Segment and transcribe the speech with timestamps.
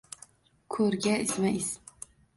[0.77, 1.71] Ko‘rga izma-iz.